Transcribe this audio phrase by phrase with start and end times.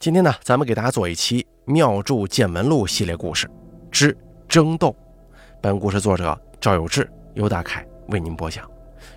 [0.00, 3.46] 今天呢，咱们给大家做一期《妙著见闻录》系列故事
[3.90, 4.16] 之
[4.48, 4.96] 争斗。
[5.60, 8.66] 本故事作者赵有志、尤大凯为您播讲。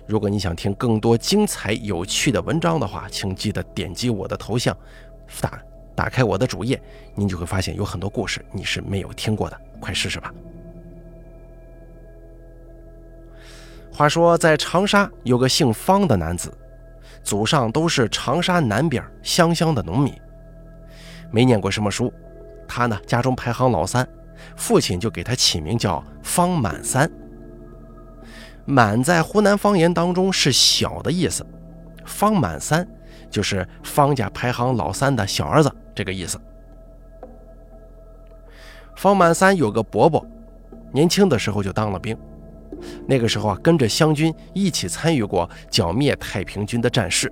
[0.06, 4.76] 如果你想听更多精彩有趣的文章的话，请记得点击我的头像，
[5.40, 5.58] 打
[5.96, 6.78] 打开我的主页，
[7.14, 9.58] 您就会发现有很多故事你是没有听过的。
[9.80, 10.34] 快试试吧。
[13.90, 16.52] 话说，在长沙有个姓方的男子，
[17.22, 20.14] 祖上都是长沙南边湘乡的农民。
[21.34, 22.14] 没念过什么书，
[22.68, 24.08] 他呢家中排行老三，
[24.54, 27.10] 父亲就给他起名叫方满三。
[28.64, 31.44] 满在湖南方言当中是小的意思，
[32.04, 32.86] 方满三
[33.28, 36.40] 就是方家排行老三的小儿子这个意思。
[38.94, 40.24] 方满三有个伯伯，
[40.92, 42.16] 年轻的时候就当了兵，
[43.08, 47.30] 那个时候啊跟着湘军一起参与过剿灭太平军的战事。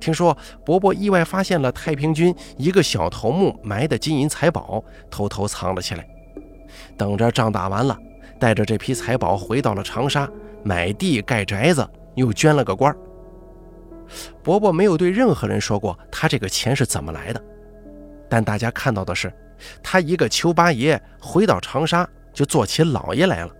[0.00, 6.06] 听说伯伯意外发现了太平军一个小头目埋的金银财宝，偷偷藏了起来，
[6.96, 7.98] 等着仗打完了，
[8.38, 10.28] 带着这批财宝回到了长沙，
[10.62, 12.94] 买地盖宅子，又捐了个官。
[14.42, 17.42] 伯伯没有对任何人说过他这个钱是怎么来的，
[18.28, 19.32] 但大家看到的是，
[19.82, 23.50] 他一个邱八爷回到长沙就做起老爷来了。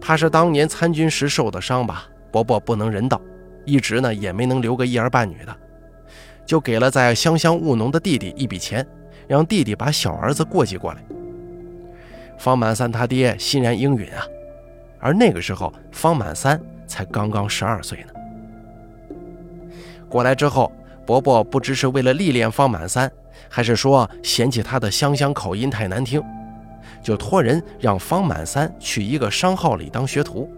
[0.00, 3.20] 怕是当年参军时受的伤吧，伯伯不能人道。
[3.64, 5.56] 一直呢也没能留个一儿半女的，
[6.44, 8.86] 就给了在湘乡务农的弟弟一笔钱，
[9.26, 11.02] 让弟弟把小儿子过继过来。
[12.38, 14.24] 方满三他爹欣然应允啊，
[14.98, 19.16] 而那个时候方满三才刚刚十二岁呢。
[20.08, 20.70] 过来之后，
[21.06, 23.10] 伯伯不知是为了历练方满三，
[23.48, 26.22] 还是说嫌弃他的湘乡口音太难听，
[27.02, 30.50] 就托人让方满三去一个商号里当学徒。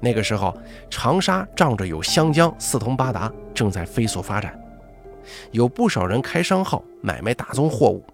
[0.00, 0.56] 那个时候，
[0.90, 4.58] 长沙仗着有湘江四通八达，正在飞速发展，
[5.52, 8.04] 有不少人开商号买卖大宗货物。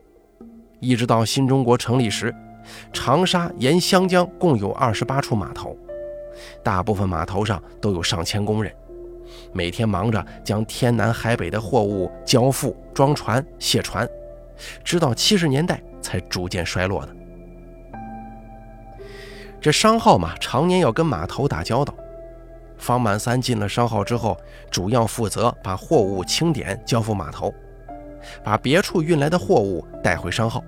[0.81, 2.35] 一直到新中国成立时，
[2.93, 5.77] 长沙沿湘江共有二十八处码头，
[6.63, 8.73] 大部分码头上都有上千工人，
[9.53, 14.09] 每天忙着将天南海北的货物交付、装船、卸船，
[14.85, 17.17] 直到七十年代才逐渐衰落的。
[19.63, 21.95] 这商号嘛，常年要跟码头打交道。
[22.77, 24.37] 方满三进了商号之后，
[24.73, 27.55] 主要负责把货物清点交付码头，
[28.43, 30.65] 把别处运来的货物带回商号。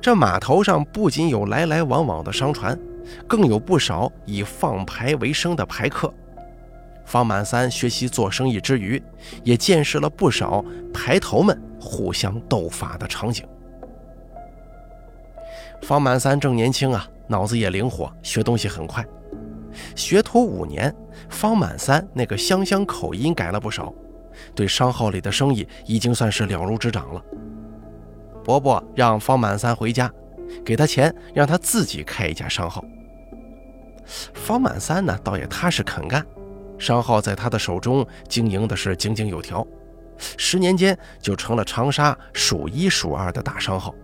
[0.00, 2.78] 这码头上不仅有来来往往的商船，
[3.28, 6.10] 更有不少以放牌为生的牌客。
[7.04, 9.02] 方满三学习做生意之余，
[9.42, 10.64] 也见识了不少
[10.94, 13.46] 牌头们互相斗法的场景。
[15.82, 19.04] 方满三正年轻啊，脑子也灵活，学东西很快。
[19.96, 20.94] 学徒五年，
[21.28, 23.92] 方满三那个湘乡口音改了不少，
[24.54, 27.22] 对商号里的生意已经算是了如指掌了。
[28.44, 30.10] 伯伯让方满三回家，
[30.64, 32.84] 给他钱，让他自己开一家商号。
[34.34, 36.24] 方满三呢，倒也踏实肯干，
[36.78, 39.66] 商号在他的手中经营的是井井有条，
[40.18, 43.94] 十年间就成了长沙数一数二的大商号。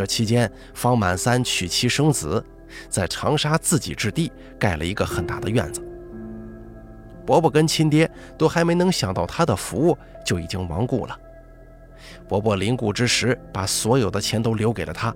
[0.00, 2.42] 这期间，方满三娶妻生子，
[2.88, 5.86] 在长沙自己置地盖了一个很大的院子。
[7.26, 9.94] 伯伯跟亲爹都还没能享到他的福，
[10.24, 11.14] 就已经亡故了。
[12.26, 15.14] 伯伯临故之时，把所有的钱都留给了他。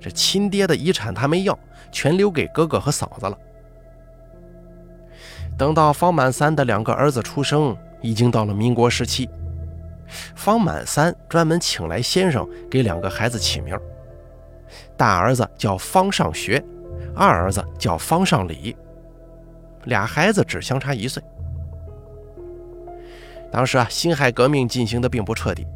[0.00, 1.58] 这亲爹的遗产他没要，
[1.92, 3.38] 全留给哥哥和嫂子了。
[5.58, 9.28] 等到方满三的两个儿子出生，已经到了民国时期。
[10.34, 13.78] 方满三专门请来先生给两个孩子起名。
[14.96, 16.62] 大儿子叫方上学，
[17.14, 18.76] 二儿子叫方上礼，
[19.84, 21.22] 俩孩子只相差一岁。
[23.50, 25.66] 当时啊，辛亥革命进行的并不彻底，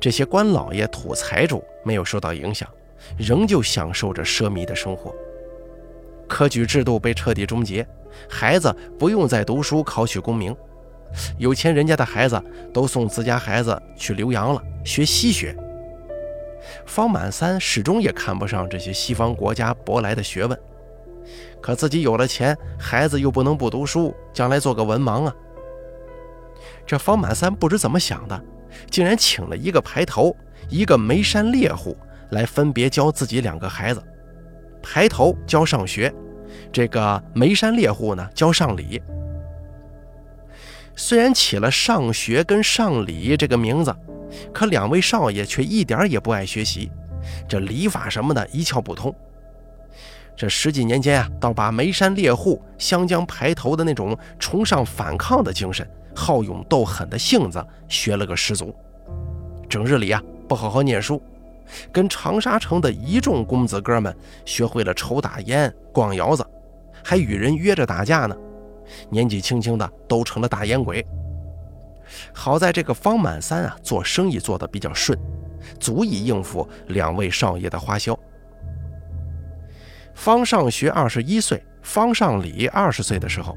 [0.00, 2.68] 这些官老爷、土财主没有受到影响，
[3.16, 5.14] 仍旧享受着奢靡的生活。
[6.28, 7.86] 科举制度被彻底终结，
[8.28, 10.54] 孩子不用再读书考取功名，
[11.38, 12.40] 有钱人家的孩子
[12.72, 15.56] 都送自家孩子去留洋了，学西学。
[16.84, 20.58] 方满三始终也看不上这些西方国家博来的学问，
[21.60, 25.34] 可自己有了钱，孩子又不能不读书，将来做个文盲啊。
[26.86, 28.40] 这方满三不知怎么想的，
[28.90, 30.36] 竟然请了一个排头，
[30.68, 31.96] 一个眉山猎户
[32.30, 34.02] 来分别教自己两个孩子。
[34.82, 36.12] 排头教上学，
[36.72, 39.02] 这个眉山猎户呢教上礼。
[40.94, 43.94] 虽然起了上学跟上礼这个名字。
[44.52, 46.90] 可两位少爷却一点也不爱学习，
[47.48, 49.14] 这礼法什么的一窍不通。
[50.36, 58.74] 这十几年间啊，倒把眉山猎户、湘江排头的那种崇尚反抗的精神好勇斗狠的性子学了个十足。
[59.68, 61.22] 整日里啊，不好好念书，
[61.90, 66.46] 跟长沙城的一众公子哥们学会了抽大烟、逛窑子，
[67.02, 68.36] 还与人约着打架呢。
[69.10, 71.04] 年纪轻轻的都成了大烟鬼。
[72.32, 75.18] 好在这个方满三啊，做生意做得比较顺，
[75.78, 78.18] 足以应付两位少爷的花销。
[80.14, 83.56] 方上学二十一岁，方上礼二十岁的时候，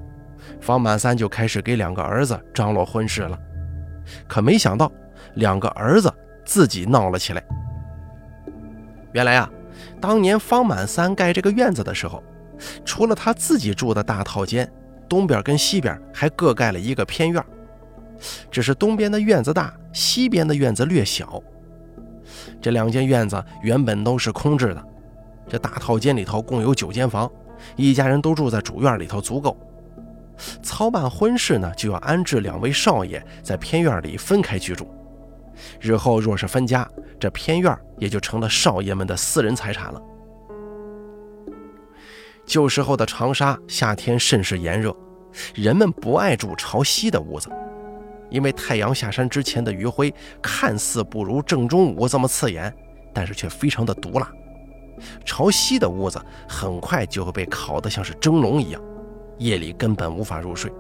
[0.60, 3.40] 方满三就开始给两个儿子张罗婚事了。
[4.28, 4.92] 可没想到，
[5.36, 6.14] 两个儿子
[6.44, 7.44] 自己闹了起来。
[9.14, 9.50] 原来啊，
[10.02, 12.24] 当年方满三盖这个院子的时候，
[12.84, 14.70] 除了他自己住的大套间，
[15.08, 17.44] 东边跟西边还各盖了一个偏院。
[18.52, 21.42] 只是东边的院子大，西边的院子略小。
[22.62, 24.86] 这两间院子原本都是空置的。
[25.48, 27.30] 这大套间里头共有九间房，
[27.76, 29.58] 一家人都住在主院里头足够。
[30.62, 34.90] 操办婚事呢，就要安置两位少爷在偏院里分开居住。
[35.82, 36.88] 日后若是分家，
[37.20, 40.02] 这偏院也就成了少爷们的私人财产了。
[42.46, 44.96] 旧时候的长沙夏天甚是炎热，
[45.54, 47.50] 人们不爱住朝西的屋子。
[48.30, 52.74] 因为太阳下山之前的余晖看似不如正中午这么刺眼，
[53.14, 54.32] 但是却非常的毒辣。
[55.24, 58.82] 朝西的屋子很快就会被烤得像是蒸笼一样，
[59.38, 60.72] 夜里根本无法入睡。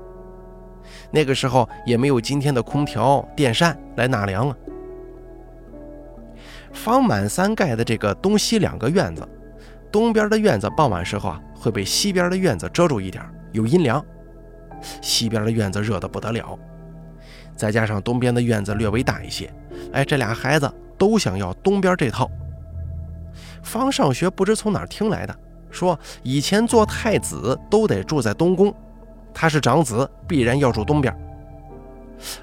[1.12, 4.56] 那个时候也没有今天的空调、电扇来纳凉啊。
[6.74, 9.28] 方满三盖的这个东西两个院子，
[9.92, 13.24] 东边的院子傍晚时候啊会被西边的院子遮住一点，
[13.54, 14.00] 有阴凉；
[15.02, 16.57] 西边的院子热得不得了。
[17.60, 19.54] 再加上东边的院子略微大一些，
[19.92, 22.32] 哎，这俩孩子都想要东边这套。
[23.62, 25.36] 方上学不知从哪听来的，
[25.70, 28.74] 说以前做太子都得住在东宫，
[29.34, 31.14] 他是长子，必然要住东边。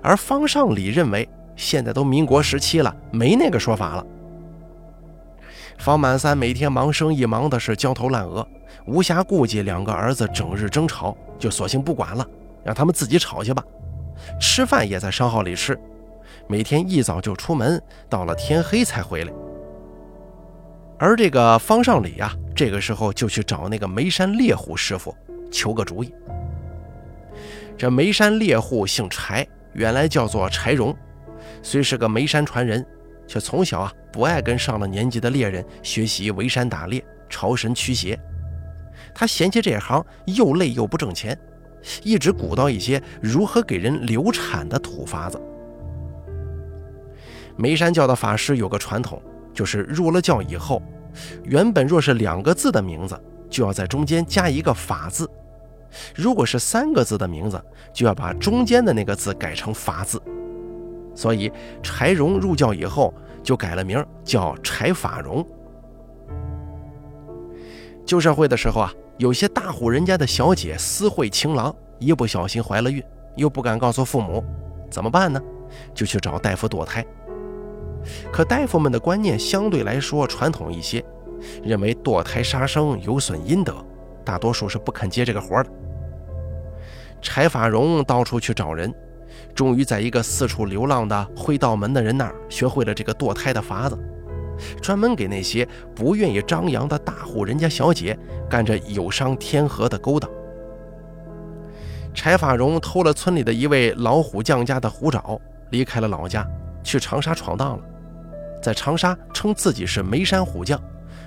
[0.02, 1.26] 而方上礼认为，
[1.56, 4.06] 现在都民国时期了，没那个说法了。
[5.78, 8.46] 方满三每天忙生意，忙的是焦头烂额，
[8.86, 12.26] 无暇顾及两个儿子整日争吵，就索性不管了，
[12.62, 13.64] 让他们自己吵去吧。
[14.40, 15.78] 吃饭也在商号里吃，
[16.48, 19.32] 每天一早就出门，到了天黑才回来。
[20.98, 25.14] 而这个方上礼呀，这个时候就去找那个眉山猎户师傅
[25.50, 26.14] 求个主意。
[27.76, 30.96] 这眉山猎户姓柴，原来叫做柴荣，
[31.62, 32.84] 虽是个眉山传人，
[33.26, 38.18] 却从小啊不爱跟上了年纪的猎人学习围山打猎、朝神驱邪，
[39.14, 41.38] 他嫌弃这行又累又不挣钱。
[42.02, 45.40] 一直鼓捣一些如何给人流产的土法子。
[47.56, 49.20] 眉山教的法师有个传统，
[49.54, 50.82] 就是入了教以后，
[51.44, 53.18] 原本若是两个字的名字，
[53.48, 55.24] 就要在中间加一个法字；
[56.14, 57.58] 如果是三个字的名字，
[57.92, 60.20] 就要把中间的那个字改成法字。
[61.14, 61.50] 所以
[61.82, 65.46] 柴荣入教以后，就改了名叫柴法荣。
[68.04, 68.92] 旧社会的时候啊。
[69.18, 73.02] 有些大户人家的小姐私会情郎，一不小心怀了孕，
[73.34, 74.44] 又不敢告诉父母，
[74.90, 75.40] 怎么办呢？
[75.94, 77.04] 就去找大夫堕胎。
[78.30, 81.02] 可大夫们的观念相对来说传统一些，
[81.64, 83.74] 认为堕胎杀生有损阴德，
[84.22, 85.70] 大多数是不肯接这个活的。
[87.22, 88.94] 柴法荣到处去找人，
[89.54, 93.98] 终于在一个四处流浪的会道门的人那儿学会了这个堕胎的法子。
[94.80, 100.30] 专门给那些不愿意张扬的大户人家小姐干着有伤天和的勾当。
[102.14, 105.38] 柴法荣偷了村里的一位老虎匠家的虎爪，
[105.70, 106.46] 离开了老家，
[106.82, 107.84] 去长沙闯荡了。
[108.62, 110.80] 在长沙称自己是眉山虎将，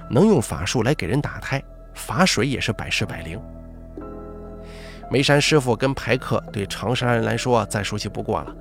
[0.10, 3.40] 能用法术来给人打胎，法水也是百试百灵。
[5.12, 8.56] 眉山师傅跟排客对长沙人来说再熟悉不过了，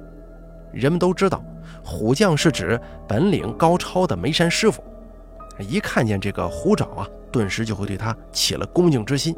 [0.73, 1.43] 人们都知道。
[1.85, 4.83] 虎将是指本领高超的眉山师傅，
[5.59, 9.35] 一看见这个虎爪啊，顿时就会对他起了恭敬之心。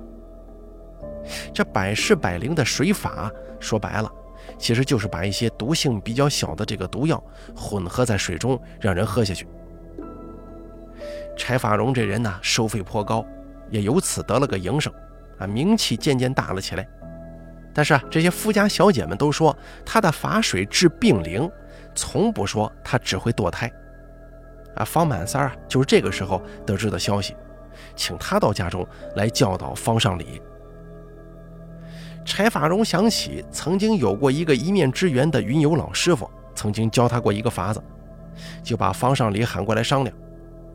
[1.53, 4.11] 这百试百灵的水法，说白了，
[4.59, 7.23] 其实就是把一些毒性比较小的这个毒药
[7.55, 9.47] 混合在水中，让人喝下去。
[11.37, 13.25] 柴法荣这人呢，收费颇高，
[13.71, 14.93] 也由此得了个营生，
[15.39, 16.89] 啊，名气渐渐大了起来。
[17.73, 21.51] 但是啊，这些富家小姐们都说他的法水治病灵。
[21.93, 23.71] 从不说他只会堕胎，
[24.77, 27.35] 啊，方满三啊，就是这个时候得知的消息，
[27.97, 28.87] 请他到家中
[29.17, 30.41] 来教导方尚礼。
[32.25, 37.83] 柴法荣想起曾经有过一个一面之缘的云游老师傅，曾经教他过一个法子，
[38.63, 40.17] 就把方尚礼喊过来商量，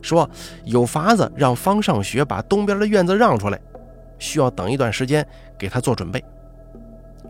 [0.02, 0.28] 说
[0.64, 3.58] 有法子让方上学把东边的院子让出来，
[4.18, 5.26] 需要等一段时间
[5.56, 6.22] 给他做准备。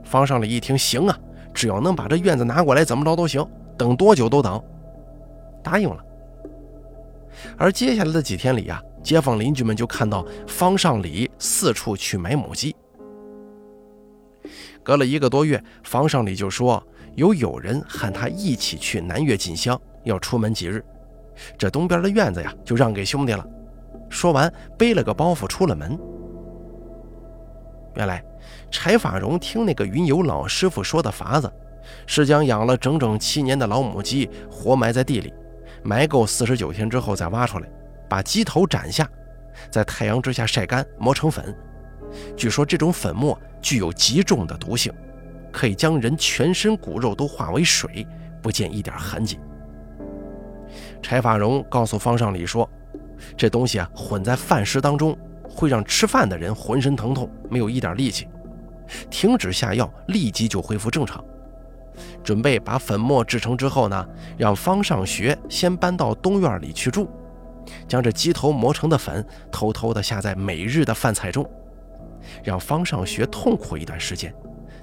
[0.06, 1.18] 方上礼一听，行啊。
[1.52, 3.46] 只要能把这院子拿过来，怎么着都行，
[3.78, 4.62] 等多久都等。
[5.62, 6.04] 答应了。
[7.56, 12.76] 而接下来的几天里啊，街坊邻居们就看到方尚礼四处去买母鸡。
[14.82, 16.82] 隔了一个多月，方尚礼就说
[17.14, 20.84] 有友人喊他一起去南岳进香，要出门几日，
[21.58, 23.44] 这东边的院子呀就让给兄弟了。
[24.08, 25.98] 说完，背了个包袱出了门。
[27.96, 28.22] 原来，
[28.70, 31.50] 柴法荣听那个云游老师傅说的法子，
[32.06, 35.32] 是将养了整整七年的老母鸡活埋在地里。
[35.82, 37.68] 埋够四十九天之后再挖出来，
[38.08, 39.08] 把鸡头斩下，
[39.70, 41.56] 在太阳之下晒干，磨成粉。
[42.36, 44.92] 据说这种粉末具有极重的毒性，
[45.52, 48.06] 可以将人全身骨肉都化为水，
[48.42, 49.38] 不见一点痕迹。
[51.00, 52.68] 柴法荣告诉方尚礼说
[53.36, 55.16] ：“这东西啊，混在饭食当中，
[55.56, 58.28] 会让吃饭的人浑身疼痛，没有一点力气。
[59.10, 61.24] 停止下药，立即就恢复正常。”
[62.22, 67.08] 准备把粉末制成之后呢，让方尚学先搬到东院里去住，
[67.88, 71.48] 将这鸡头磨成的粉偷偷的下在每日的饭菜中，
[72.44, 74.34] 让方尚学痛苦一段时间，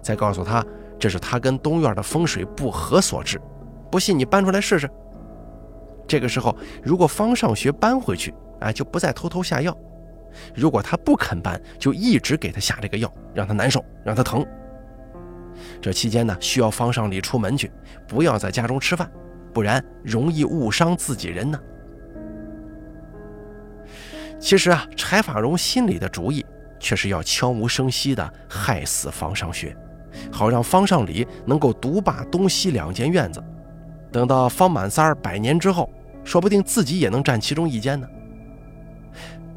[0.01, 0.65] 再告诉他
[0.97, 3.39] 这是他跟东院的风水不合所致。
[3.91, 4.89] 不信你搬出来试试。
[6.07, 9.71] 这个时候，如果方尚学搬回去，哎，就不再偷偷下药；
[10.55, 14.45] 如果他不肯搬，就一直给他下这个药，让他难受，让他疼。
[15.81, 17.71] 这期间呢，需要方尚礼出门去，
[18.07, 19.09] 不要在家中吃饭，
[19.53, 21.59] 不然容易误伤自己人呢。
[24.39, 26.45] 其实啊，柴法荣心里的主意
[26.79, 29.75] 却是要悄无声息地害死方尚学，
[30.31, 33.41] 好让方尚礼能够独霸东西两间院子。
[34.11, 35.89] 等到方满三儿百年之后，
[36.23, 38.07] 说不定自己也能占其中一间呢。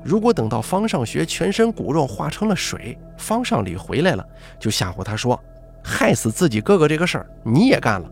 [0.07, 4.25] 如果等到方尚学全身骨肉化成了水，方尚礼回来了，
[4.57, 5.39] 就吓唬他说。
[5.83, 8.09] 害死自己哥哥这个事儿你也干了，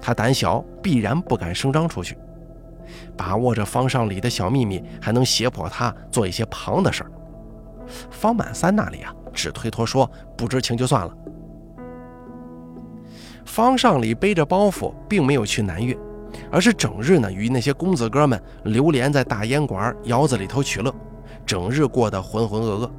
[0.00, 2.16] 他胆小，必然不敢声张出去。
[3.14, 7.10] 把握着方尚礼的小秘密，还能胁迫他做一些旁的事儿。
[8.10, 11.14] 方满三那里啊，只推脱说不知情就算了。
[13.44, 15.94] 方尚礼背着包袱，并没有去南岳，
[16.50, 20.94] 而是整日呢与那些公子哥们流连在大烟馆、窑子里头取乐，
[21.48, 22.90] 整日过得浑浑噩噩。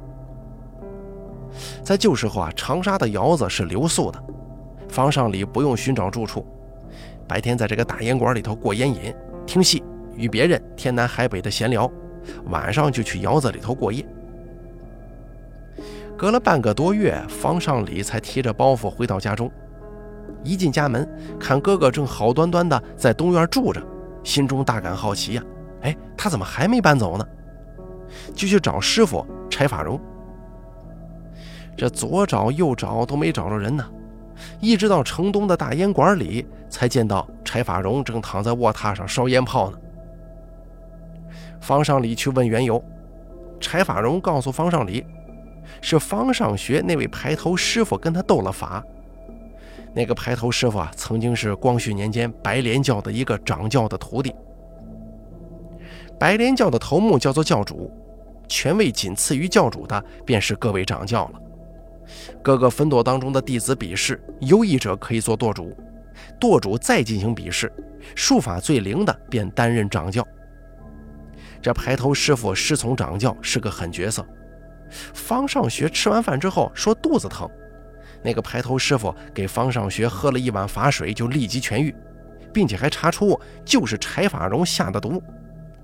[1.84, 4.20] 在旧时候啊，长沙的窑子是留宿的，
[4.88, 6.44] 方尚礼不用寻找住处，
[7.28, 9.14] 白天在这个大烟馆里头过烟瘾、
[9.46, 9.84] 听戏，
[10.16, 11.88] 与别人天南海北的闲聊，
[12.46, 14.04] 晚上就去窑子里头过夜。
[16.18, 19.48] 隔了半个多月，方尚礼才提着包袱回到家中，
[20.42, 23.80] 一进家门，看哥哥正好端端的在东院住着，
[24.24, 25.42] 心中大感好奇呀，
[25.82, 27.24] 哎，他怎么还没搬走呢？
[28.34, 30.00] 就去找师傅柴法荣。
[31.76, 33.84] 这左找右找都没找着人呢，
[34.60, 39.78] 一直到城东的大烟馆里，才见到柴法荣正躺在卧榻上烧烟炮呢。
[41.60, 42.82] 方尚礼去问缘由，
[43.60, 45.06] 柴法荣告诉方尚礼，
[45.80, 48.84] 是方尚学那位排头师傅跟他斗了法。
[49.94, 54.34] 那个排头师傅啊，曾经是光绪年间白莲教的一个掌教的徒弟。
[56.20, 57.90] 白莲教的头目叫做教主，
[58.46, 61.40] 权位仅次于教主的便是各位掌教了。
[62.42, 65.74] 各个分舵当中的弟子比试，优异者可以做舵主，
[66.38, 67.72] 舵主再进行比试，
[68.14, 70.22] 术法最灵的便担任掌教。
[71.62, 74.22] 这排头师傅师从掌教是个狠角色。
[75.14, 77.48] 方尚学吃完饭之后说肚子疼，
[78.22, 81.94] 那个排头师傅给方尚学喝了一碗法水，就立即痊愈，
[82.52, 85.22] 并且还查出就是柴法荣下的毒，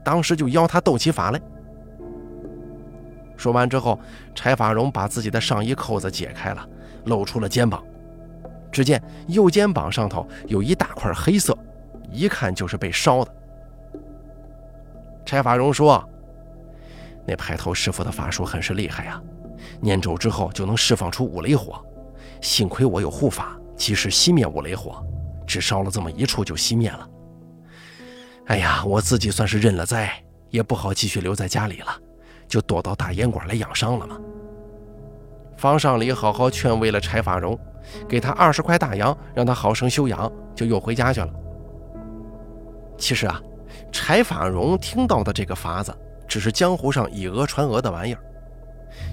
[0.06, 1.40] 当时就邀他斗起法来。
[3.36, 3.98] 说完之后，
[4.36, 6.64] 柴法荣把自己的上衣扣子解开了，
[7.06, 7.82] 露出了肩膀。
[8.70, 11.58] 只见右肩膀上头有一大块黑色，
[12.08, 13.34] 一看就是被烧的。
[15.24, 16.08] 柴法荣说
[17.26, 19.20] ：“那排头师傅的法术很是厉害啊，
[19.80, 21.84] 念咒之后就能释放出五雷火。
[22.40, 25.04] 幸亏我有护法，及时熄灭五雷火，
[25.44, 27.08] 只烧了这么一处就熄灭了。
[28.46, 30.10] 哎呀，我自己算是认了灾，
[30.50, 32.00] 也不好继续留在家里了。”
[32.48, 34.16] 就躲到大烟馆来养伤了嘛？
[35.56, 37.58] 方尚礼好好劝慰了柴法荣，
[38.08, 41.28] 给他二十块大洋，让他好生休养，就又回家去了。
[42.96, 43.42] 其实啊，
[43.90, 45.92] 柴法荣听到的这个法子，
[46.28, 48.20] 只是江湖上以讹传讹的玩意儿。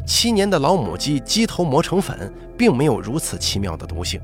[0.05, 4.21] 七年的老母鸡鸡头磨成粉，并没有如此奇妙的毒性，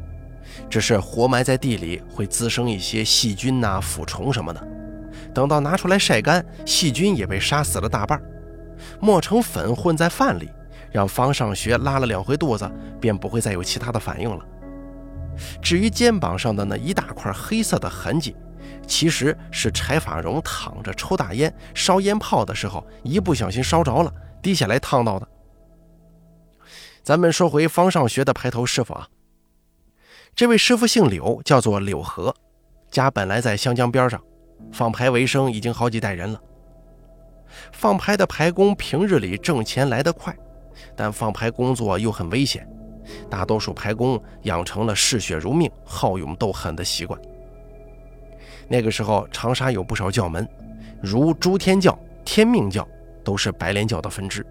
[0.69, 4.67] 只是活埋在地里会滋生一些细菌呐、腐虫什么的。
[5.33, 8.21] 等到拿出来晒干，细菌也被杀死了大半。
[8.99, 10.49] 磨成粉混在饭里，
[10.91, 12.69] 让方尚学拉了两回肚子，
[12.99, 14.45] 便不会再有其他的反应了。
[15.61, 18.35] 至于肩膀上的那一大块黑色的痕迹，
[18.85, 25.27] 其实是柴法荣躺着抽大烟、烧烟泡的时候，一不小心烧着了，滴下来烫到的。
[27.03, 29.07] 咱们说回方上学的排头师傅啊，
[30.35, 32.35] 这位师傅姓柳，叫做柳河，
[32.91, 34.21] 家本来在湘江边上，
[34.71, 36.41] 放牌为生已经好几代人了。
[37.71, 40.35] 放牌的牌工平日里挣钱来得快，
[40.95, 42.67] 但放牌工作又很危险。
[43.27, 47.19] 大多数牌工养成了嗜血如命、好勇斗狠的习惯。
[48.67, 50.47] 那个时候，长沙有不少教门，
[51.01, 52.87] 如诸天教、天命教，
[53.23, 54.45] 都是白莲教的分支。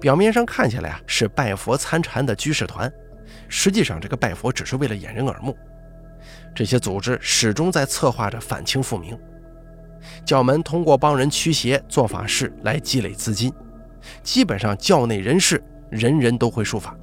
[0.00, 2.92] 表面上看起来啊是拜佛参禅的居士团，
[3.48, 5.56] 实际上这个拜佛只是为了掩人耳目。
[6.54, 9.18] 这些组织始终在策划着反清复明。
[10.24, 13.52] 教门通过帮人驱邪、做法事来积累资金，
[14.22, 16.96] 基本上教内人士人人都会术法。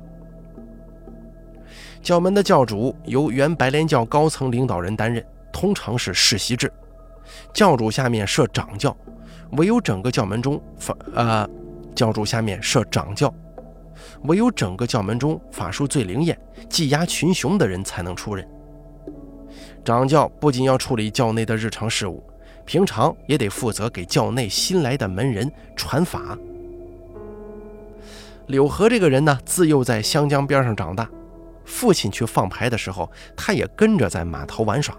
[2.02, 6.72] 教门的教主由原白莲教高层领导人担任，通常是世袭制。
[7.54, 8.96] 教主下面设掌教，
[9.52, 11.48] 唯有整个教门中法呃，
[11.96, 13.34] 教主下面设掌教，
[14.24, 16.40] 唯有整个教门中法术最灵验、
[16.70, 18.48] 技压群雄的人才能出任。
[19.84, 22.24] 掌教不仅要处理教内的日常事务，
[22.66, 26.38] 平常也得负责给教内新来的门人传法。
[28.48, 31.10] 柳河这个人呢，自幼在湘江边上长大。
[31.66, 34.96] 父亲去放牌的时候，他也跟着在码头玩耍。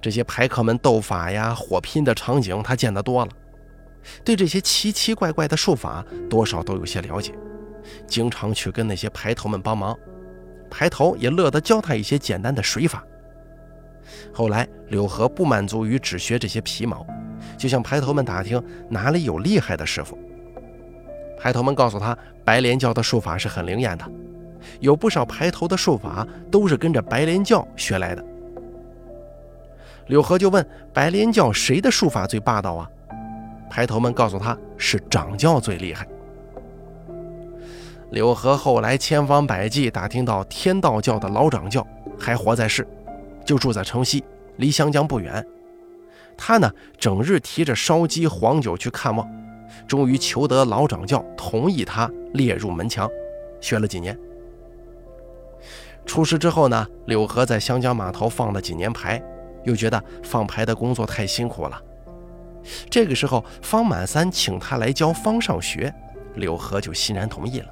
[0.00, 3.30] 这些牌客们斗法呀、火拼的场景，他见得多了，
[4.24, 7.34] 对这些奇奇怪怪的术法多少都有些了解，
[8.06, 9.94] 经常去跟那些牌头们帮忙。
[10.70, 13.04] 牌头也乐得教他一些简单的水法。
[14.32, 17.06] 后来，柳河不满足于只学这些皮毛，
[17.56, 20.18] 就向牌头们打听哪里有厉害的师傅。
[21.38, 24.04] 牌头们告诉他，白莲教的术法是很灵验的。
[24.80, 28.24] 有不少排头的术法都是跟着白莲教学来的。
[30.08, 32.90] 柳河就问白莲教谁的术法最霸道啊？
[33.70, 36.06] 排头们告诉他是掌教最厉害。
[38.10, 41.86] 柳河后来千方百计打听到天道教的老掌教
[42.18, 42.86] 还活在世，
[43.48, 44.22] 就住在城西，
[44.58, 45.42] 离湘江不远。
[46.36, 49.26] 他呢，整日提着烧鸡黄酒去看望，
[49.86, 53.08] 终于求得老掌教同意他列入门墙，
[53.58, 54.14] 学了几年。
[56.04, 59.18] 出师之后呢，柳河在湘江码头放了几年牌，
[59.64, 61.82] 又觉得放牌的工作太辛苦了。
[62.90, 65.90] 这个时候，方满三请他来教方上学，
[66.34, 67.68] 柳河就欣然同意了。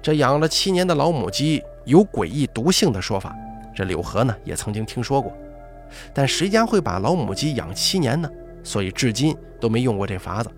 [0.00, 3.36] 这养了七年的老母鸡有诡异毒性的说法，
[3.76, 5.30] 这柳河呢也曾经听说过，
[6.14, 8.28] 但谁家会把老母鸡养七年呢？
[8.64, 10.50] 所以至今都没用过这法子。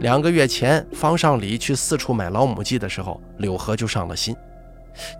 [0.00, 4.34] 两个月前，方尚礼去四处买老母鸡的时候，柳河就上了心。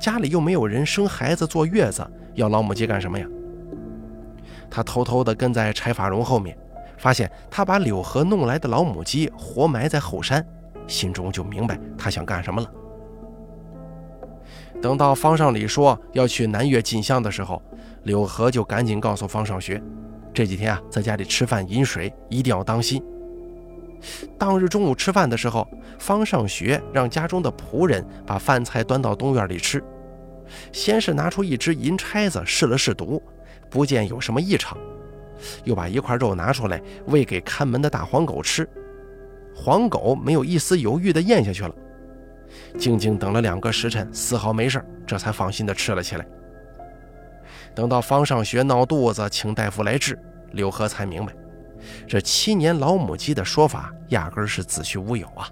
[0.00, 3.26] 家里又没有人生孩子坐月子，要老母鸡干什么呀？
[4.70, 6.56] 他偷偷地跟在柴法荣后面，
[6.96, 10.44] 发现他把柳河弄来的老母鸡活埋在后山，
[10.86, 12.68] 心中就明白他想干什么了。
[14.82, 17.60] 等到方尚礼说要去南岳进香的时候，
[18.02, 19.82] 柳河就赶紧告诉方尚学，
[20.32, 23.02] 这几天啊，在家里吃饭饮水一定要当心。
[24.36, 25.66] 当日中午吃饭的时候，
[25.98, 29.82] 方上学让家中的仆人把饭菜端到东院里吃。
[30.70, 33.22] 先是拿出一只银钗子试了试毒，
[33.70, 34.76] 不见有什么异常，
[35.64, 38.68] 又把一块肉拿出来喂给看门的大黄狗吃。
[39.56, 41.74] 黄狗没有一丝犹豫地咽下去了。
[42.78, 46.26] 静静等了两个时辰，丝毫没事，这才放心地吃了起来。
[47.74, 50.18] 等到方上学闹肚子，请大夫来治，
[50.52, 51.32] 柳河才明白。
[52.06, 55.48] 这七年老母鸡的说法压根是子虚乌有啊！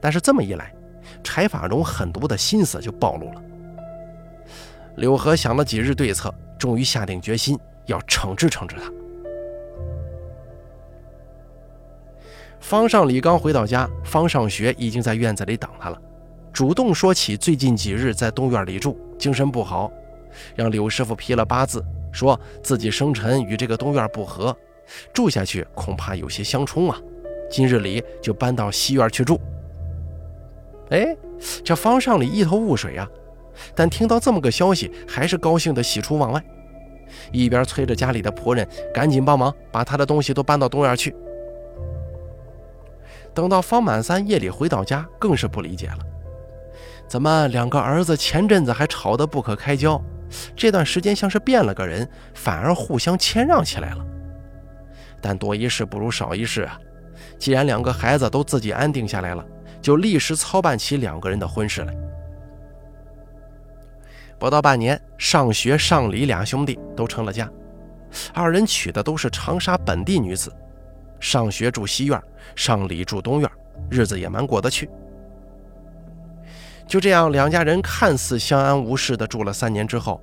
[0.00, 0.74] 但是这么一来，
[1.22, 3.42] 柴法荣狠毒的心思就暴露了。
[4.96, 8.92] 柳河想了几日对策，终于下定决心要惩治惩治他。
[12.64, 16.00] 方上礼刚回到家，方上学已经在院子里等他了，
[16.50, 19.92] 主动说起最近几日在东院里住，精神不好，
[20.56, 24.56] 让柳师傅批了八字，说自己生辰与这个东院不合。
[25.12, 26.98] 住下去恐怕有些相冲啊！
[27.50, 29.38] 今日里就搬到西院去住。
[30.88, 31.14] 哎，
[31.62, 33.06] 这方尚礼一头雾水啊，
[33.74, 36.42] 但听到这么个消息，还是高兴的喜出望外，
[37.30, 41.14] 一边催着家里的仆人赶紧帮忙把他的东西都搬到东院去。
[43.34, 45.98] 等到方满三夜里回到家，更是不理解了：
[47.08, 50.00] 怎么两个儿子前阵子还吵得不可开交，
[50.56, 54.04] 这段时间像是变了个人，反而互相谦让起来了？
[55.20, 56.78] 但多一事不如少一事啊！
[57.38, 59.44] 既然两个孩子都自己安定下来了，
[59.82, 61.94] 就立时操办起两个人的婚事来。
[64.38, 67.50] 不到半年，上学、上李俩兄弟都成了家。
[68.32, 70.54] 二人娶的都是长沙本地女子，
[71.24, 72.22] 上学住西院，
[72.54, 73.50] 上李住东院，
[73.90, 74.90] 日子也蛮过得去。
[76.86, 80.20] 就这样，两家人看似相安无事的住了三年之后，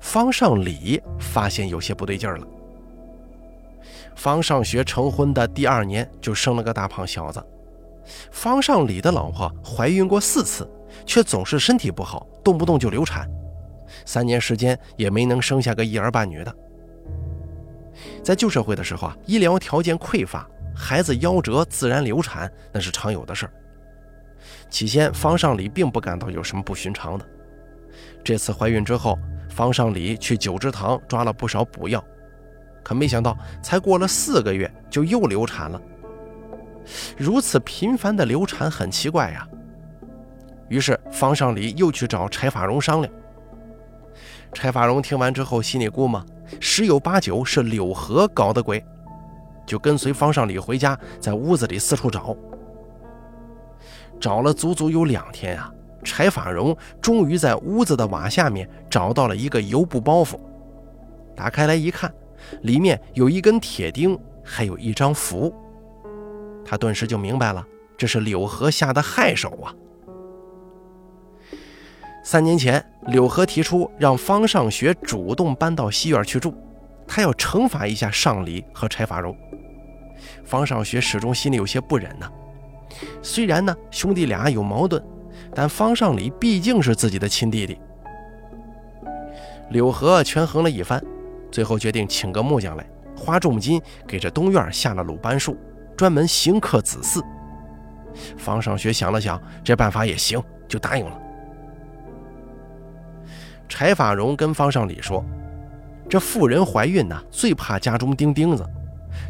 [0.00, 2.46] 方尚礼发现有些不对劲了。
[4.14, 7.44] 方尚学成婚的第二年就生了个大胖小子。
[8.30, 10.70] 方尚礼的老婆怀孕过四次，
[11.04, 13.28] 却总是身体不好，动不动就流产，
[14.06, 16.54] 三年时间也没能生下个一儿半女的。
[18.24, 23.52] 在旧社会的时候啊，医疗条件匮乏，孩子夭折、自然流产那是常有的事儿。
[24.70, 27.26] 起先，方尚礼并不感到有什么不寻常的。
[28.24, 29.18] 这次怀孕之后，
[29.50, 32.02] 方尚礼去九芝堂抓了不少补药，
[32.82, 35.80] 可没想到，才过了四个月就又流产了。
[37.16, 39.46] 如此频繁的流产很奇怪呀。
[40.68, 43.12] 于是，方尚礼又去找柴法荣商量。
[44.54, 46.24] 柴法荣听完之后，心里估摸。
[46.60, 48.82] 十有八九是柳河搞的鬼，
[49.66, 52.36] 就跟随方尚礼回家，在屋子里四处找，
[54.20, 55.70] 找了足足有两天啊！
[56.04, 60.38] 柴法荣终于在屋子的瓦下面找到了一个油布包袱，
[61.34, 62.12] 打开来一看，
[62.60, 65.52] 里面有一根铁钉，还有一张符。
[66.64, 69.74] 他顿时就明白了，这是柳河下的害手啊！
[72.26, 76.54] 三年前，柳河提出让方尚学主动搬到西院去住，
[77.06, 79.36] 他要惩罚一下尚礼和柴法荣。
[80.42, 82.26] 方尚学始终心里有些不忍呢。
[83.20, 85.04] 虽然呢兄弟俩有矛盾，
[85.54, 87.78] 但方尚礼毕竟是自己的亲弟弟。
[89.68, 91.04] 柳河权衡了一番，
[91.52, 95.58] 最后决定请个木匠来，花重金给这东院下了鲁班术，
[95.94, 97.22] 专门刑克子嗣。
[98.38, 101.20] 方尚学想了想，这办法也行，就答应了。
[103.68, 105.24] 柴法荣跟方尚礼说
[106.08, 108.64] ：“这妇人怀孕呢，最怕家中钉钉子。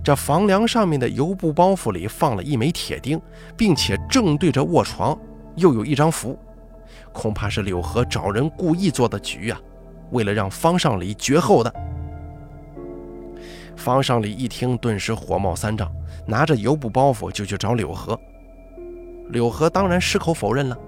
[0.02, 3.20] 这房梁上面的油布包袱里放了一枚铁钉，
[3.56, 5.18] 并且正对着卧床，
[5.56, 6.38] 又有一张符，
[7.12, 9.60] 恐怕是柳河找人故意做的局啊！
[10.10, 11.72] 为了让方尚礼绝后的。”
[13.76, 15.90] 方尚礼一听，顿时火冒三丈，
[16.26, 18.18] 拿着油布包袱就去找柳河。
[19.30, 20.78] 柳河当然矢口否认了。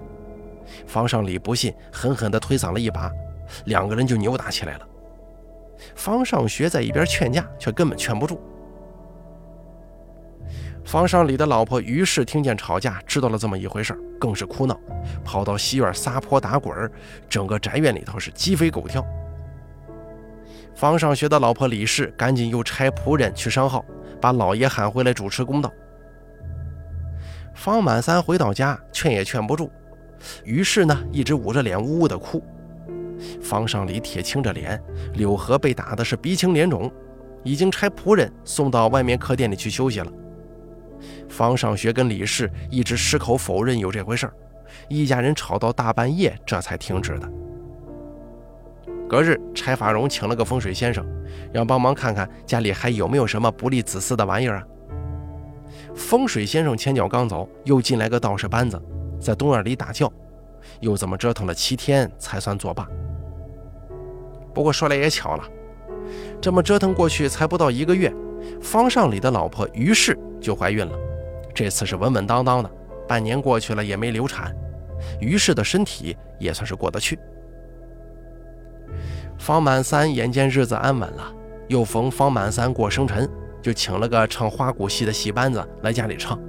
[0.85, 3.11] 方尚礼不信，狠狠地推搡了一把。
[3.65, 4.87] 两个人就扭打起来了。
[5.95, 8.41] 方尚学在一边劝架，却根本劝不住。
[10.83, 14.79] 方尚礼的老婆于是听见吵架，知道了这么一回事更是哭闹，
[15.23, 16.89] 跑到西院撒泼打滚
[17.27, 19.05] 整个宅院里头是鸡飞狗跳。
[20.73, 23.83] 方尚学的老婆李氏赶紧又差仆人去商号，
[24.21, 25.71] 把老爷喊回来主持公道。
[27.53, 29.69] 方满三回到家，劝也劝不住，
[30.45, 32.41] 于是呢，一直捂着脸呜呜的哭。
[33.41, 34.81] 方尚礼铁青着脸，
[35.13, 36.91] 柳河被打的是鼻青脸肿，
[37.43, 40.11] 已经差仆人送到外面客店里去休息了。
[41.29, 44.33] 方尚学跟李氏一直矢口否认有这回事儿
[44.87, 47.29] 一家人吵到大半夜，这才停止的。
[49.07, 51.05] 隔日，柴法荣请了个风水先生，
[51.53, 54.63] 让帮忙看看家里还有没有什么不利子嗣的玩意儿啊。
[55.95, 58.81] 风水先生前脚刚走，又进来个道士班子，
[59.19, 60.11] 在东院里打轿，
[60.79, 62.87] 又怎么折腾了七天才算作罢。
[64.53, 65.43] 不过说来也巧了，
[66.41, 68.13] 这么折腾过去才不到一个月，
[68.61, 70.97] 方尚礼的老婆于氏就怀孕了。
[71.53, 72.69] 这次是稳稳当当的，
[73.07, 74.55] 半年过去了也没流产，
[75.19, 77.19] 于氏的身体也算是过得去。
[79.37, 81.31] 方满三眼见日子安稳了，
[81.67, 83.29] 又逢方满三过生辰，
[83.61, 86.39] 就请了个唱花鼓戏的戏班子来家里唱，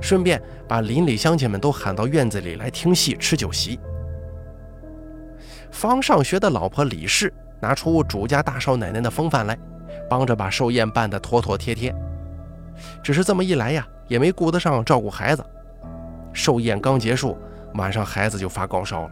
[0.00, 3.78] 顺便把邻里乡亲们都喊到院子里来听戏吃酒席。
[5.70, 7.32] 方上学的老婆李氏。
[7.62, 9.56] 拿出主家大少奶奶的风范来，
[10.10, 11.94] 帮着把寿宴办得妥妥帖帖。
[13.04, 15.44] 只是这么一来呀，也没顾得上照顾孩子。
[16.32, 17.38] 寿宴刚结束，
[17.74, 19.10] 晚上孩子就发高烧了。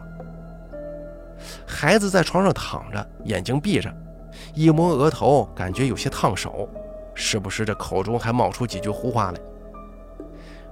[1.65, 3.89] 孩子在床上躺着，眼睛闭着，
[4.53, 6.67] 一摸额头，感觉有些烫手，
[7.15, 9.39] 时不时这口中还冒出几句胡话来。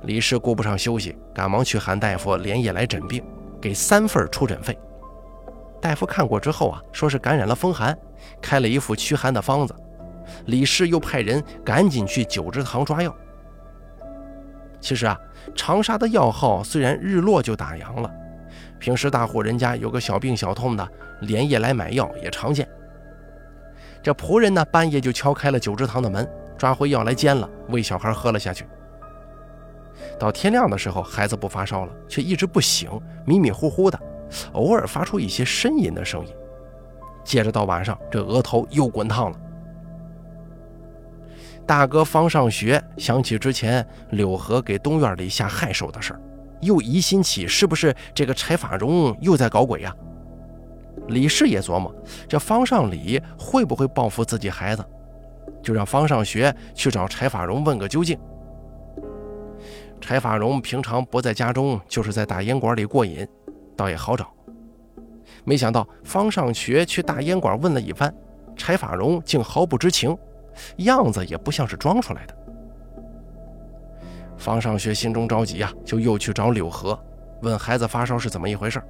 [0.04, 3.24] 李氏顾不上休息，赶忙去喊大夫连夜来诊病，
[3.62, 4.78] 给三份出诊费。
[5.82, 7.98] 大夫看过之后啊，说是感染了风寒，
[8.42, 9.76] 开了一副驱寒的方子。
[10.46, 13.14] 李氏又派人赶紧去九芝堂抓药。
[14.80, 15.18] 其实啊，
[15.56, 18.10] 长沙的药号虽然日落就打烊了，
[18.80, 20.88] 平时大户人家有个小病小痛的，
[21.22, 22.68] 连夜来买药也常见。
[24.02, 26.26] 这仆人呢，半夜就敲开了九芝堂的门，
[26.58, 28.66] 抓回药来煎了，喂小孩喝了下去。
[30.20, 32.90] 到天亮的时候，孩子不发烧了，却一直不醒，
[33.26, 34.00] 迷迷糊糊的。
[34.54, 36.32] 偶尔发出一些呻吟的声音，
[37.24, 39.40] 接着到晚上，这额头又滚烫了。
[41.66, 46.22] 大哥方上学想起之前柳河给东院里下害手的事儿，
[46.62, 49.96] 又疑心起是不是这个柴法荣又在搞鬼呀？
[51.08, 51.94] 李氏也琢磨，
[52.28, 54.86] 这方上礼会不会报复自己孩子？
[55.62, 58.18] 就让方上学去找柴法荣问个究竟。
[60.02, 63.28] 柴法荣平常不在家中，就是在大烟馆里过瘾，
[63.76, 64.34] 倒也好找。
[65.44, 68.14] 没想到方上学去大烟馆问了一番，
[68.56, 70.18] 柴法荣竟毫不知情。
[70.78, 72.36] 样子也不像是装出来的。
[74.38, 77.00] 方上学心中着急啊，就又去找柳河，
[77.42, 78.82] 问孩子发烧是怎么一回事。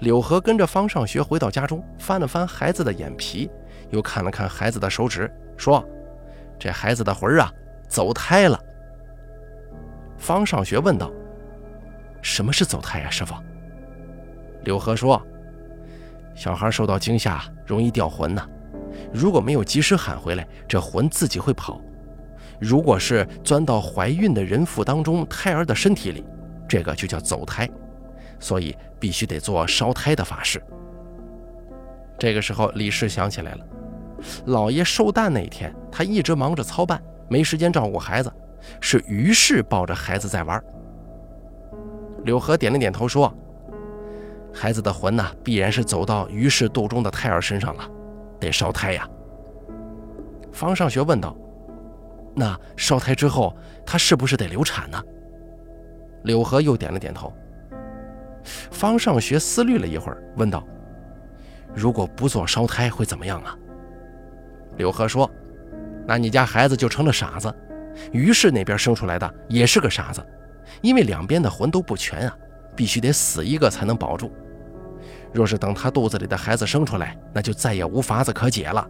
[0.00, 3.50] 柳河跟着方上学回到家中，翻了翻孩子的眼皮，
[3.90, 5.84] 又看了看孩子的手指，说
[6.58, 7.52] ：“这孩子的魂啊，
[7.88, 8.60] 走胎了。”
[10.20, 11.10] 方上学问道
[12.22, 13.34] ：“什么是走胎呀，师傅？”
[14.62, 15.20] 柳河说
[16.36, 18.46] ：“小孩受到惊吓，容易掉魂呐。”
[19.12, 21.80] 如果没有及时喊回来，这魂自己会跑。
[22.60, 26.24] 如果是钻到怀孕的人妇当中胎儿的身体里，
[26.68, 27.68] 这个就叫走胎，
[28.38, 30.62] 所以必须得做烧胎的法事。
[32.18, 33.66] 这个时候，李氏想起来了，
[34.46, 38.30] 老爷寿诞那天，他一直忙着操办，没时间照顾孩子，
[38.80, 40.62] 是于氏抱着孩子在玩。
[42.24, 43.32] 柳河点了点头说
[44.52, 47.88] ：“孩子的魂呐，必然是走到于氏肚中的胎儿身上了。”
[48.40, 49.08] 得烧胎呀！
[50.50, 51.36] 方上学问道
[52.34, 55.02] ：“那烧胎之后，他是不是得流产呢？”
[56.24, 57.32] 柳河又点了点头。
[58.42, 60.66] 方上学思虑了一会儿，问道
[61.74, 63.54] ：“如果不做烧胎，会怎么样啊？”
[64.78, 65.30] 柳河说
[66.08, 67.54] ：“那你家孩子就成了傻子，
[68.12, 70.24] 于是那边生出来的也是个傻子，
[70.82, 72.36] 因为两边的魂都不全啊，
[72.76, 74.32] 必须得死一个才能保住。”
[75.32, 78.84] 若是等他肚子里的孩子生出来，那就再也无法子可解了。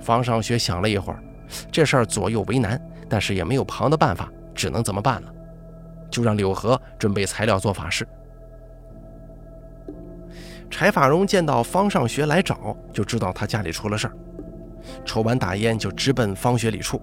[0.00, 1.22] 方尚学想了一会儿，
[1.70, 5.32] 这事儿左右为难，但是也没有旁的办法，只能怎么办了，
[6.10, 8.04] 就让柳河准备材料做法事。
[10.68, 14.16] 柴法荣见到方尚学来找，就知道他家里出了事儿，
[15.04, 17.00] 抽完大烟就直奔方学礼处。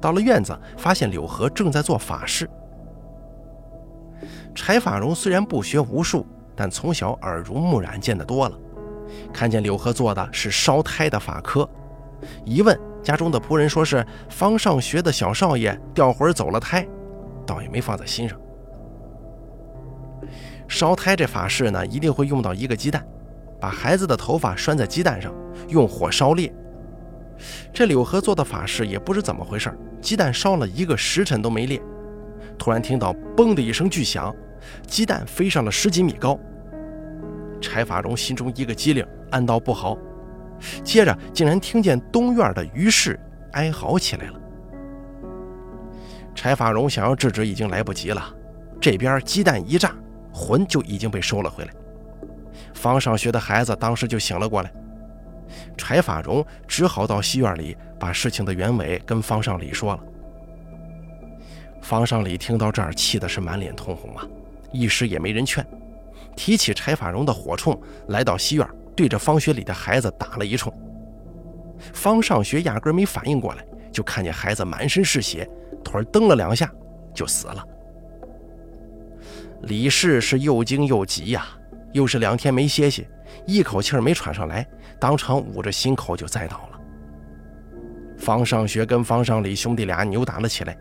[0.00, 2.48] 到了院子，发现柳河正在做法事。
[4.54, 8.58] 柴法荣虽然不学无术，但从小耳濡目染，见得多了。
[9.32, 11.68] 看见柳河做的是烧胎的法科，
[12.44, 16.86] 一问家中的仆人，说是方上学的小少爷掉魂走了胎，
[17.46, 18.38] 倒也没放在心上。
[20.68, 23.06] 烧胎这法事呢，一定会用到一个鸡蛋，
[23.64, 25.32] 把孩子的头发拴在鸡蛋上，
[25.68, 26.52] 用火烧裂。
[27.72, 31.80] 这柳河做的法事也不知怎么回事，鸡蛋烧了一个时辰都没裂。
[32.58, 34.36] 突然听到“嘣”的一声巨响，
[34.86, 36.38] 鸡蛋飞上了十几米高。
[37.58, 39.96] 柴法荣心中一个机灵，暗道不好。
[40.82, 43.18] 接着竟然听见东院的于氏
[43.52, 44.38] 哀嚎起来了。
[46.34, 48.22] 柴法荣想要制止已经来不及了，
[48.78, 49.96] 这边鸡蛋一炸，
[50.34, 51.72] 魂就已经被收了回来。
[52.84, 54.70] 方上学的孩子当时就醒了过来。
[55.74, 60.00] 柴法荣只好到西院里把事情的原委跟方尚礼说了。
[61.80, 64.26] 方尚礼听到这儿，气的是满脸通红啊，
[64.70, 65.66] 一时也没人劝，
[66.36, 70.70] 提起柴法荣的火铳，来到西院，对着方学礼的孩子打了一冲。
[71.94, 75.48] 方尚学压根没反应过来，就看见孩子满身是血，
[75.82, 76.70] 腿蹬了两下
[77.14, 77.66] 就死了。
[79.62, 81.46] 李氏是又惊又急呀，
[81.94, 83.06] 又是两天没歇息，
[83.46, 84.66] 一口气没喘上来，
[84.98, 86.80] 当场捂着心口就栽倒了。
[88.18, 90.76] 方尚学跟方尚礼兄弟俩扭打了起来。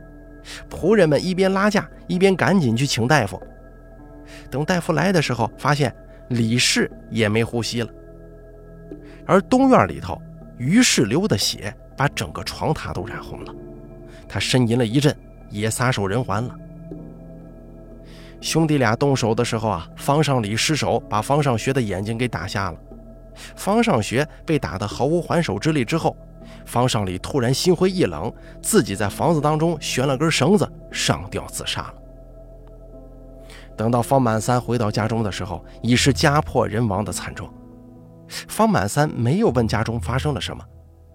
[0.68, 3.42] 仆人们一边拉架，一边赶紧去请大夫。
[4.50, 5.96] 等大夫来的时候，发现
[6.30, 7.90] 李氏也没呼吸了。
[9.28, 10.20] 而东院里头，
[10.58, 13.54] 于氏流的血把整个床榻都染红了。
[14.28, 15.16] 他呻吟了一阵，
[15.52, 16.56] 也撒手人寰了。
[18.44, 22.78] 兄弟俩动手的时候啊，方尚礼失手把方尚学的眼睛给打瞎了。
[23.56, 26.14] 方尚学被打得毫无还手之力之后。
[26.66, 31.94] 方尚礼突然心灰意冷，自己在房子当中悬了根绳子，上吊自杀了。
[33.78, 37.50] 等到方满三回到家中的时候，已是家破人亡的惨状。
[38.28, 40.62] 方满三没有问家中发生了什么，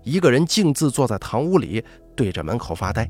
[0.02, 1.84] 一个人径自坐在堂屋里，
[2.16, 3.06] 对着门口发呆。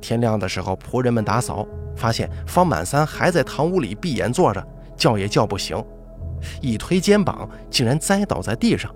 [0.00, 5.82] 天亮的时候，仆人们打扫，发现方满三还在堂屋里闭眼坐着，叫也叫不醒，
[6.60, 8.94] 一推肩膀，竟然栽倒在地上。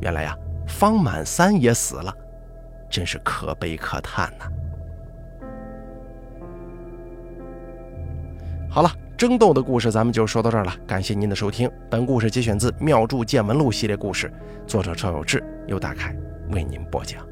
[0.00, 0.36] 原来呀。
[0.66, 2.14] 方满三也死了，
[2.88, 4.44] 真是可悲可叹呐！
[8.70, 11.68] 好了，争斗的故事咱们就说到这儿了，感谢您的收听。
[11.90, 14.32] 本故事节选自《妙著见闻录》系列故事，
[14.64, 16.14] 作者赵有志，由大凯
[16.52, 17.29] 为您播讲。